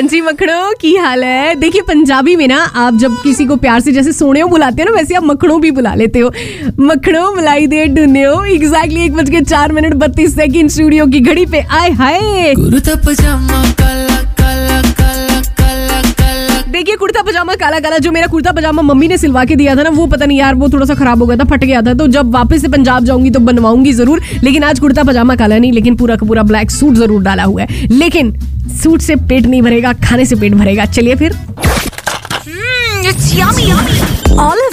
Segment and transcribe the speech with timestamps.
[0.00, 3.92] जी मखड़ो की हाल है। देखिए, पंजाबी में ना आप जब किसी को प्यार से
[3.92, 6.32] जैसे सोने बुलाते हो ना, वैसे आप मखड़ों भी बुला लेते हो।
[6.80, 11.20] मखड़ो बुलाई दे ढूंढे हो एग्जैक्टली एक बज के चार मिनट बत्तीस सेकेंड स्टूडियो की
[11.20, 12.54] घड़ी पे। आए हाय।
[17.42, 20.06] पजामा, काला काला, जो मेरा कुर्ता, पजामा मम्मी ने सिलवा के दिया था ना, वो
[20.06, 22.30] पता नहीं यार, वो थोड़ा सा खराब हो गया था, फट गया था तो जब
[22.32, 26.16] वापस से पंजाब जाऊँगी तो बनवाऊँगी ज़रूर, लेकिन आज कुर्ता, पजामा, काला नहीं, लेकिन पूरा
[26.16, 28.32] का पूरा ब्लैक सूट ज़रूर डाला हुआ है। लेकिन
[28.82, 31.32] सूट से पेट नहीं भरेगा, खाने से पेट भरेगा। चलिए फिर।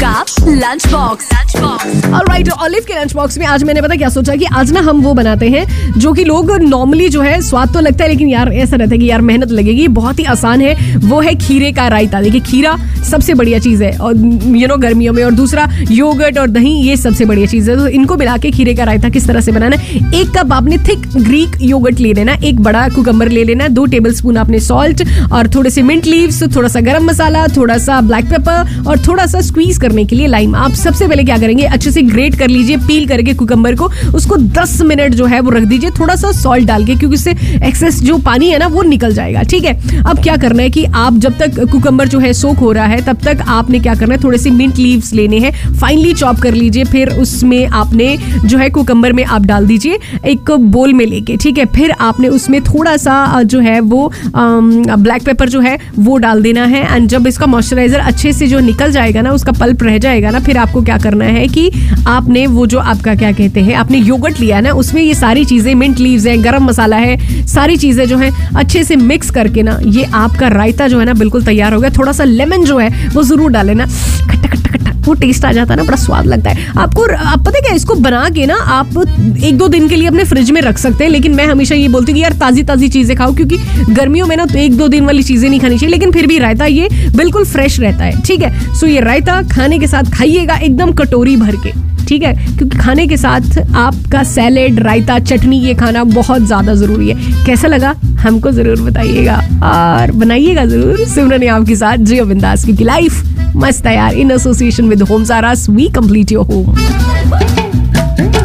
[0.00, 1.24] का lunch box.
[1.32, 2.50] Lunch box.
[2.50, 5.14] Olive के लंच बॉक्स में आज मैंने पता क्या सोचा कि आज ना हम वो
[5.14, 8.76] बनाते हैं जो कि लोग नॉर्मली जो है स्वाद तो लगता है, लेकिन यार ऐसा
[8.76, 12.20] रहता है कि यार मेहनत लगेगी। बहुत ही आसान है। वो है खीरे का रायता।
[12.20, 12.76] देखिए, खीरा
[13.10, 14.16] सबसे बढ़िया चीज़ है। और
[14.56, 17.86] यू नो गर्मियों में। और दूसरा योगर्ट और दही, ये सबसे बढ़िया चीज़ है। तो
[17.88, 19.76] इनको मिला के खीरे का रायता किस तरह से बनाना
[20.14, 24.14] एक कप आपने थिक ग्रीक योगर्ट ले लेना एक बड़ा कुकम्बर ले लेना दो टेबल
[24.14, 28.24] स्पून आपने सॉल्ट और थोड़े से मिंट लीव्स थोड़ा सा गरम मसाला, थोड़ा सा ब्लैक
[28.24, 31.90] पेपर और थोड़ा सा स्क्वीज करने के लिए लाइम आप सबसे पहले क्या करेंगे, अच्छे
[31.90, 35.62] से ग्रेट कर लीजिए पील करके कुकम्बर को, उसको 10 मिनट जो है वो रख
[35.68, 37.30] दीजिए थोड़ा सा सॉल्ट डाल के, क्योंकि उससे
[37.66, 40.02] एक्सेस जो पानी है ना, वो निकल जाएगा, ठीक है?
[40.02, 43.00] अब क्या करना है कि आप जब तक कुकम्बर जो है सोख हो रहा है,
[43.04, 46.54] तब तक आपने क्या करना है, थोड़े से मिंट लीव्स लेने हैं फाइनली चॉप कर
[46.54, 51.36] लीजिए, फिर उसमें आपने जो है कुकम्बर में आप डाल दीजिए एक बोल में लेके,
[51.36, 51.64] ठीक है?
[51.74, 56.64] फिर आपने उसमें थोड़ा सा जो है वो ब्लैक पेपर जो है, वो डाल देना
[56.66, 60.30] है एंड जब इसका मॉइस्चराइजर अच्छे से जो निकल जाएगा ना, उसका पल्प रह जाएगा
[60.30, 61.70] ना, फिर आपको क्या करना है कि
[62.06, 65.74] आपने वो जो आपका क्या कहते हैं, आपने योगट लिया ना, उसमें ये सारी चीज़ें
[65.74, 69.78] मिंट लीव्स है, गरम मसाला है, सारी चीज़ें जो है, अच्छे से मिक्स करके ना,
[69.84, 73.08] ये आपका रायता जो है ना, बिल्कुल तैयार हो गया। थोड़ा सा लेमन जो है,
[73.08, 76.26] वो ज़रूर डाले ना। खट्टा खट्टा खट्टा वो टेस्ट आ जाता है ना, बड़ा स्वाद
[76.26, 78.96] लगता है। आपको, आप पता है, इसको बना के ना आप
[79.44, 81.88] एक दो दिन के लिए अपने फ्रिज में रख सकते हैं, लेकिन मैं हमेशा ये
[81.88, 83.58] बोलती हूँ यार ताजी ताजी चीज़ें खाओ, क्योंकि
[83.90, 86.38] गर्मियों में ना तो एक दो दिन वाली चीज़ें नहीं खानी चाहिए, लेकिन फिर भी
[86.38, 88.74] रायता ये बिल्कुल फ्रेश रहता है, ठीक है?
[88.74, 91.72] सो ये रायता खाने के साथ खाइएगा एकदम कटोरी भर के,
[92.06, 92.34] ठीक है?
[92.56, 97.68] क्योंकि खाने के साथ आपका सैलेड रायता, चटनी, ये खाना बहुत ज़्यादा ज़रूरी है। कैसा
[97.68, 97.94] लगा?
[98.20, 103.22] हमको ज़रूर बताइएगा और बनाइएगा ज़रूर सिमरन आपके साथ जियो बिंदास क्योंकि लाइफ
[103.56, 107.59] मस्त है यार इन एसोसिएशन विद होम सारास वी कंप्लीट योर होम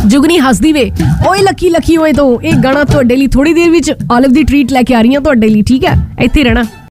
[0.07, 0.91] ਜੁਗਨੀ ਹੱਸਦੀ ਵੇ।
[1.27, 4.71] ਓਏ ਲੱਕੀ ਲੱਕੀ, ਓਏ ਤੋਂ। ਇਹ ਗਾਣਾ ਤੁਹਾਡੇ ਲਈ ਥੋੜੀ ਦੇਰ ਵਿੱਚ ਆਲਿਵ ਦੀ ਟ੍ਰੀਟ
[4.71, 6.09] ਲੈ ਕੇ ਆ ਰਹੀ ਹਾਂ ਤੁਹਾਡੇ ਲਈ, ਠੀਕ ਹੈ?
[6.21, 6.63] ਇੱਥੇ ਰਹਿਣਾ।